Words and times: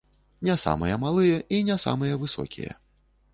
Не 0.47 0.53
самыя 0.61 0.95
малыя 1.03 1.35
і 1.57 1.59
не 1.69 1.77
самыя 1.85 2.17
высокія. 2.23 2.73